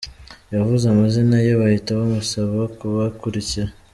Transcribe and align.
Yavuze 0.55 0.83
amazina 0.87 1.35
ye, 1.45 1.51
bahita 1.61 1.99
bamusaba 1.99 2.59
kubakurikira. 2.77 3.69